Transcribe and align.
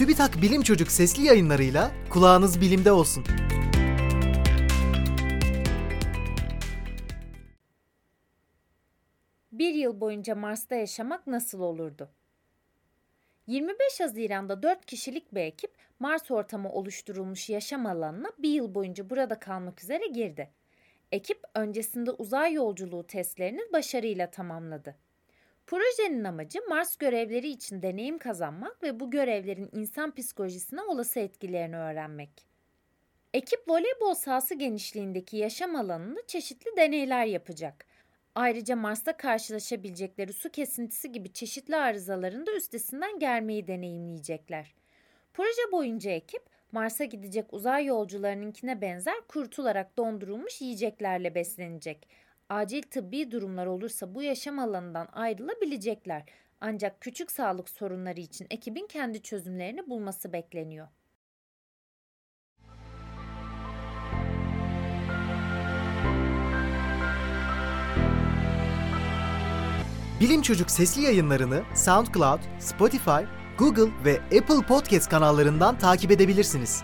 TÜBİTAK 0.00 0.42
Bilim 0.42 0.62
Çocuk 0.62 0.90
sesli 0.90 1.22
yayınlarıyla 1.22 1.90
kulağınız 2.10 2.60
bilimde 2.60 2.92
olsun. 2.92 3.24
Bir 9.52 9.74
yıl 9.74 10.00
boyunca 10.00 10.34
Mars'ta 10.34 10.74
yaşamak 10.74 11.26
nasıl 11.26 11.60
olurdu? 11.60 12.10
25 13.46 14.00
Haziran'da 14.00 14.62
4 14.62 14.86
kişilik 14.86 15.34
bir 15.34 15.40
ekip 15.40 15.70
Mars 15.98 16.30
ortamı 16.30 16.72
oluşturulmuş 16.72 17.50
yaşam 17.50 17.86
alanına 17.86 18.30
bir 18.38 18.50
yıl 18.50 18.74
boyunca 18.74 19.10
burada 19.10 19.38
kalmak 19.38 19.82
üzere 19.82 20.06
girdi. 20.06 20.50
Ekip 21.12 21.42
öncesinde 21.54 22.10
uzay 22.10 22.52
yolculuğu 22.52 23.06
testlerini 23.06 23.72
başarıyla 23.72 24.30
tamamladı. 24.30 24.96
Projenin 25.70 26.24
amacı 26.24 26.58
Mars 26.68 26.96
görevleri 26.96 27.48
için 27.48 27.82
deneyim 27.82 28.18
kazanmak 28.18 28.82
ve 28.82 29.00
bu 29.00 29.10
görevlerin 29.10 29.68
insan 29.72 30.14
psikolojisine 30.14 30.82
olası 30.82 31.20
etkilerini 31.20 31.76
öğrenmek. 31.76 32.30
Ekip 33.34 33.68
voleybol 33.68 34.14
sahası 34.14 34.54
genişliğindeki 34.54 35.36
yaşam 35.36 35.76
alanında 35.76 36.26
çeşitli 36.26 36.76
deneyler 36.76 37.24
yapacak. 37.24 37.86
Ayrıca 38.34 38.76
Mars'ta 38.76 39.16
karşılaşabilecekleri 39.16 40.32
su 40.32 40.50
kesintisi 40.50 41.12
gibi 41.12 41.32
çeşitli 41.32 41.76
arızaların 41.76 42.46
da 42.46 42.56
üstesinden 42.56 43.18
gelmeyi 43.18 43.66
deneyimleyecekler. 43.66 44.74
Proje 45.34 45.72
boyunca 45.72 46.10
ekip 46.10 46.42
Mars'a 46.72 47.04
gidecek 47.04 47.52
uzay 47.52 47.84
yolcularınınkine 47.84 48.80
benzer 48.80 49.20
kurutularak 49.28 49.98
dondurulmuş 49.98 50.60
yiyeceklerle 50.60 51.34
beslenecek. 51.34 52.08
Acil 52.50 52.82
tıbbi 52.82 53.30
durumlar 53.30 53.66
olursa 53.66 54.14
bu 54.14 54.22
yaşam 54.22 54.58
alanından 54.58 55.08
ayrılabilecekler. 55.12 56.24
Ancak 56.60 57.00
küçük 57.00 57.32
sağlık 57.32 57.70
sorunları 57.70 58.20
için 58.20 58.46
ekibin 58.50 58.86
kendi 58.86 59.22
çözümlerini 59.22 59.90
bulması 59.90 60.32
bekleniyor. 60.32 60.88
Bilim 70.20 70.42
Çocuk 70.42 70.70
sesli 70.70 71.02
yayınlarını 71.02 71.62
SoundCloud, 71.74 72.40
Spotify, 72.58 73.24
Google 73.58 74.04
ve 74.04 74.20
Apple 74.20 74.66
Podcast 74.68 75.10
kanallarından 75.10 75.78
takip 75.78 76.10
edebilirsiniz. 76.10 76.82